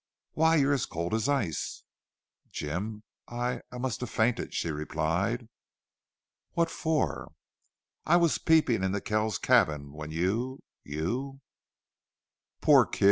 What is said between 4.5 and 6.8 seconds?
she replied. "What